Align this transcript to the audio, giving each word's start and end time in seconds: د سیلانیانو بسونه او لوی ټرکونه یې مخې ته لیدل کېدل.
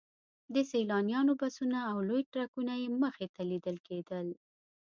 د 0.53 0.55
سیلانیانو 0.71 1.33
بسونه 1.41 1.77
او 1.91 1.97
لوی 2.07 2.21
ټرکونه 2.33 2.73
یې 2.81 2.87
مخې 3.03 3.27
ته 3.35 3.41
لیدل 3.51 3.77
کېدل. 3.87 4.27